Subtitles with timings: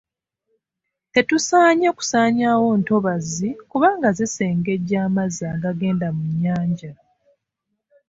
[1.13, 6.91] Tetusaanye kusaanyawo ntobazi kubanga zisengejja amazzi agagenda mu nnyanja.